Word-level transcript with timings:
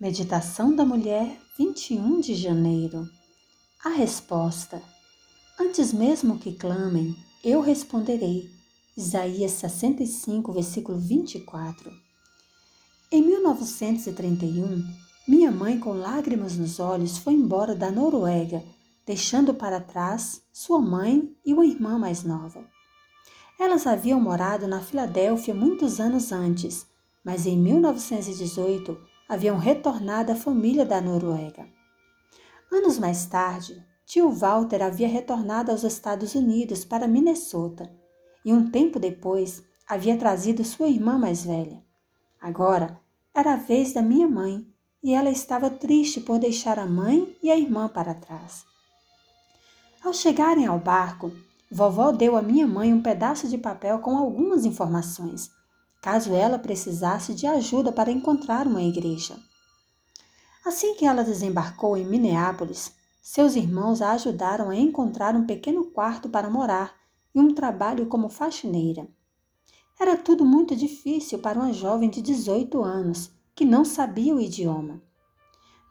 Meditação 0.00 0.74
da 0.74 0.82
Mulher, 0.82 1.38
21 1.58 2.20
de 2.20 2.34
janeiro. 2.34 3.06
A 3.84 3.90
resposta. 3.90 4.82
Antes 5.60 5.92
mesmo 5.92 6.38
que 6.38 6.54
clamem, 6.54 7.14
eu 7.44 7.60
responderei. 7.60 8.48
Isaías 8.96 9.50
65, 9.50 10.54
versículo 10.54 10.98
24. 10.98 11.92
Em 13.12 13.20
1931, 13.20 14.82
minha 15.28 15.50
mãe, 15.50 15.78
com 15.78 15.92
lágrimas 15.92 16.56
nos 16.56 16.80
olhos, 16.80 17.18
foi 17.18 17.34
embora 17.34 17.74
da 17.74 17.90
Noruega, 17.90 18.64
deixando 19.04 19.52
para 19.52 19.82
trás 19.82 20.40
sua 20.50 20.80
mãe 20.80 21.30
e 21.44 21.52
uma 21.52 21.66
irmã 21.66 21.98
mais 21.98 22.24
nova. 22.24 22.64
Elas 23.58 23.86
haviam 23.86 24.18
morado 24.18 24.66
na 24.66 24.80
Filadélfia 24.80 25.54
muitos 25.54 26.00
anos 26.00 26.32
antes, 26.32 26.86
mas 27.22 27.44
em 27.44 27.58
1918 27.58 29.10
haviam 29.30 29.58
retornado 29.58 30.32
à 30.32 30.34
família 30.34 30.84
da 30.84 31.00
Noruega. 31.00 31.64
Anos 32.68 32.98
mais 32.98 33.26
tarde, 33.26 33.80
tio 34.04 34.28
Walter 34.32 34.82
havia 34.82 35.06
retornado 35.06 35.70
aos 35.70 35.84
Estados 35.84 36.34
Unidos 36.34 36.84
para 36.84 37.06
Minnesota 37.06 37.88
e 38.44 38.52
um 38.52 38.68
tempo 38.72 38.98
depois 38.98 39.62
havia 39.88 40.16
trazido 40.16 40.64
sua 40.64 40.88
irmã 40.88 41.16
mais 41.16 41.44
velha. 41.44 41.80
Agora 42.40 42.98
era 43.32 43.52
a 43.52 43.56
vez 43.56 43.92
da 43.92 44.02
minha 44.02 44.26
mãe 44.26 44.66
e 45.00 45.14
ela 45.14 45.30
estava 45.30 45.70
triste 45.70 46.20
por 46.20 46.40
deixar 46.40 46.76
a 46.76 46.86
mãe 46.86 47.36
e 47.40 47.52
a 47.52 47.56
irmã 47.56 47.86
para 47.86 48.14
trás. 48.14 48.64
Ao 50.02 50.12
chegarem 50.12 50.66
ao 50.66 50.80
barco, 50.80 51.30
vovó 51.70 52.10
deu 52.10 52.36
à 52.36 52.42
minha 52.42 52.66
mãe 52.66 52.92
um 52.92 53.00
pedaço 53.00 53.46
de 53.46 53.58
papel 53.58 54.00
com 54.00 54.16
algumas 54.18 54.64
informações 54.64 55.52
caso 56.00 56.34
ela 56.34 56.58
precisasse 56.58 57.34
de 57.34 57.46
ajuda 57.46 57.92
para 57.92 58.10
encontrar 58.10 58.66
uma 58.66 58.82
igreja. 58.82 59.36
Assim 60.64 60.94
que 60.94 61.04
ela 61.04 61.22
desembarcou 61.22 61.96
em 61.96 62.04
Minneapolis, 62.04 62.92
seus 63.22 63.54
irmãos 63.54 64.00
a 64.00 64.12
ajudaram 64.12 64.70
a 64.70 64.76
encontrar 64.76 65.34
um 65.36 65.46
pequeno 65.46 65.84
quarto 65.84 66.28
para 66.28 66.50
morar 66.50 66.94
e 67.34 67.40
um 67.40 67.54
trabalho 67.54 68.06
como 68.06 68.28
faxineira. 68.28 69.06
Era 69.98 70.16
tudo 70.16 70.44
muito 70.44 70.74
difícil 70.74 71.38
para 71.38 71.58
uma 71.58 71.72
jovem 71.72 72.08
de 72.08 72.22
18 72.22 72.82
anos 72.82 73.30
que 73.54 73.64
não 73.64 73.84
sabia 73.84 74.34
o 74.34 74.40
idioma. 74.40 75.02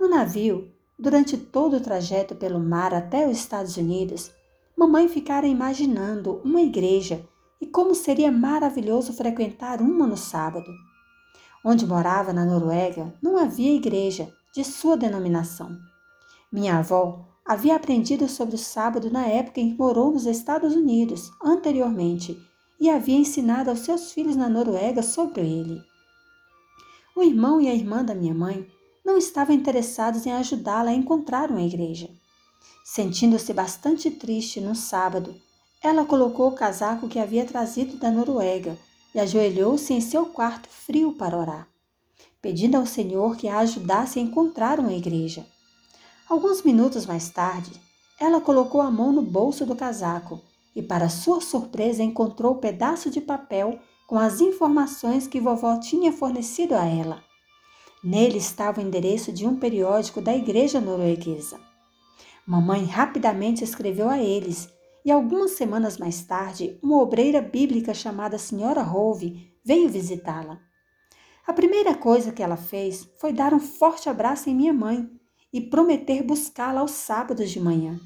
No 0.00 0.08
navio, 0.08 0.72
durante 0.98 1.36
todo 1.36 1.76
o 1.76 1.80
trajeto 1.80 2.34
pelo 2.34 2.58
mar 2.58 2.94
até 2.94 3.28
os 3.28 3.36
Estados 3.36 3.76
Unidos, 3.76 4.30
mamãe 4.76 5.08
ficara 5.08 5.46
imaginando 5.46 6.40
uma 6.42 6.62
igreja 6.62 7.22
e 7.60 7.66
como 7.66 7.94
seria 7.94 8.30
maravilhoso 8.30 9.12
frequentar 9.12 9.80
uma 9.80 10.06
no 10.06 10.16
sábado. 10.16 10.70
Onde 11.64 11.86
morava, 11.86 12.32
na 12.32 12.44
Noruega, 12.44 13.12
não 13.20 13.36
havia 13.36 13.74
igreja 13.74 14.32
de 14.54 14.64
sua 14.64 14.96
denominação. 14.96 15.76
Minha 16.50 16.78
avó 16.78 17.26
havia 17.44 17.76
aprendido 17.76 18.28
sobre 18.28 18.54
o 18.54 18.58
sábado 18.58 19.10
na 19.10 19.26
época 19.26 19.60
em 19.60 19.70
que 19.70 19.78
morou 19.78 20.12
nos 20.12 20.26
Estados 20.26 20.74
Unidos, 20.74 21.30
anteriormente, 21.42 22.38
e 22.80 22.88
havia 22.88 23.16
ensinado 23.16 23.70
aos 23.70 23.80
seus 23.80 24.12
filhos 24.12 24.36
na 24.36 24.48
Noruega 24.48 25.02
sobre 25.02 25.40
ele. 25.40 25.82
O 27.16 27.22
irmão 27.22 27.60
e 27.60 27.68
a 27.68 27.74
irmã 27.74 28.04
da 28.04 28.14
minha 28.14 28.34
mãe 28.34 28.66
não 29.04 29.16
estavam 29.18 29.56
interessados 29.56 30.26
em 30.26 30.32
ajudá-la 30.32 30.90
a 30.90 30.94
encontrar 30.94 31.50
uma 31.50 31.62
igreja. 31.62 32.08
Sentindo-se 32.84 33.52
bastante 33.52 34.10
triste 34.10 34.60
no 34.60 34.74
sábado, 34.74 35.34
ela 35.82 36.04
colocou 36.04 36.48
o 36.48 36.54
casaco 36.54 37.08
que 37.08 37.18
havia 37.18 37.44
trazido 37.44 37.96
da 37.96 38.10
Noruega 38.10 38.76
e 39.14 39.20
ajoelhou-se 39.20 39.92
em 39.92 40.00
seu 40.00 40.26
quarto 40.26 40.68
frio 40.68 41.12
para 41.12 41.36
orar, 41.36 41.68
pedindo 42.42 42.76
ao 42.76 42.86
Senhor 42.86 43.36
que 43.36 43.48
a 43.48 43.58
ajudasse 43.58 44.18
a 44.18 44.22
encontrar 44.22 44.80
uma 44.80 44.92
igreja. 44.92 45.46
Alguns 46.28 46.62
minutos 46.62 47.06
mais 47.06 47.30
tarde, 47.30 47.70
ela 48.20 48.40
colocou 48.40 48.80
a 48.80 48.90
mão 48.90 49.12
no 49.12 49.22
bolso 49.22 49.64
do 49.64 49.76
casaco 49.76 50.40
e, 50.74 50.82
para 50.82 51.08
sua 51.08 51.40
surpresa, 51.40 52.02
encontrou 52.02 52.52
o 52.52 52.58
pedaço 52.58 53.08
de 53.08 53.20
papel 53.20 53.78
com 54.06 54.18
as 54.18 54.40
informações 54.40 55.26
que 55.26 55.40
vovó 55.40 55.78
tinha 55.78 56.12
fornecido 56.12 56.74
a 56.74 56.84
ela. 56.84 57.22
Nele 58.02 58.38
estava 58.38 58.80
o 58.80 58.84
endereço 58.84 59.32
de 59.32 59.46
um 59.46 59.56
periódico 59.56 60.20
da 60.20 60.34
igreja 60.34 60.80
norueguesa. 60.80 61.60
Mamãe 62.46 62.84
rapidamente 62.84 63.62
escreveu 63.62 64.08
a 64.08 64.18
eles 64.18 64.68
e 65.08 65.10
algumas 65.10 65.52
semanas 65.52 65.96
mais 65.96 66.22
tarde, 66.22 66.78
uma 66.82 67.00
obreira 67.00 67.40
bíblica 67.40 67.94
chamada 67.94 68.36
Senhora 68.36 68.82
Hove 68.82 69.50
veio 69.64 69.88
visitá-la. 69.88 70.60
A 71.46 71.52
primeira 71.54 71.94
coisa 71.94 72.30
que 72.30 72.42
ela 72.42 72.58
fez 72.58 73.08
foi 73.18 73.32
dar 73.32 73.54
um 73.54 73.58
forte 73.58 74.10
abraço 74.10 74.50
em 74.50 74.54
minha 74.54 74.74
mãe 74.74 75.08
e 75.50 75.62
prometer 75.62 76.22
buscá-la 76.22 76.80
aos 76.82 76.90
sábados 76.90 77.50
de 77.50 77.58
manhã. 77.58 77.98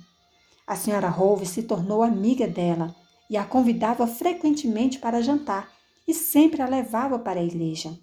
A 0.64 0.76
senhora 0.76 1.12
Hove 1.12 1.44
se 1.44 1.64
tornou 1.64 2.04
amiga 2.04 2.46
dela 2.46 2.94
e 3.28 3.36
a 3.36 3.44
convidava 3.44 4.06
frequentemente 4.06 5.00
para 5.00 5.20
jantar 5.20 5.72
e 6.06 6.14
sempre 6.14 6.62
a 6.62 6.68
levava 6.68 7.18
para 7.18 7.40
a 7.40 7.44
igreja. 7.44 7.98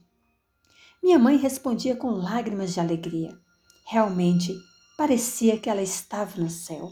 Minha 1.01 1.17
mãe 1.17 1.37
respondia 1.37 1.95
com 1.95 2.09
lágrimas 2.09 2.73
de 2.73 2.81
alegria. 2.81 3.31
Realmente, 3.85 4.53
parecia 4.97 5.57
que 5.57 5.69
ela 5.69 5.81
estava 5.81 6.35
no 6.35 6.49
céu. 6.49 6.91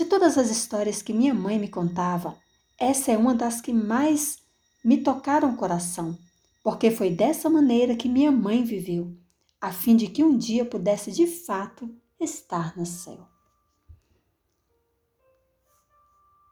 De 0.00 0.06
todas 0.06 0.38
as 0.38 0.50
histórias 0.50 1.02
que 1.02 1.12
minha 1.12 1.34
mãe 1.34 1.58
me 1.58 1.68
contava, 1.68 2.34
essa 2.78 3.12
é 3.12 3.18
uma 3.18 3.34
das 3.34 3.60
que 3.60 3.70
mais 3.70 4.38
me 4.82 4.96
tocaram 4.96 5.50
o 5.50 5.56
coração, 5.58 6.18
porque 6.64 6.90
foi 6.90 7.10
dessa 7.10 7.50
maneira 7.50 7.94
que 7.94 8.08
minha 8.08 8.32
mãe 8.32 8.64
viveu, 8.64 9.14
a 9.60 9.70
fim 9.70 9.94
de 9.94 10.06
que 10.06 10.24
um 10.24 10.38
dia 10.38 10.64
pudesse 10.64 11.12
de 11.12 11.26
fato 11.26 11.86
estar 12.18 12.74
no 12.78 12.86
céu. 12.86 13.28